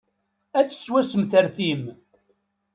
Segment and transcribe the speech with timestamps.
[0.57, 1.83] Ad tettwassemsertim.